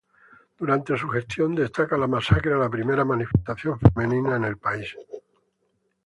[0.57, 4.95] Durante su gestión, destaca la masacre a la primera manifestación femenina en el país.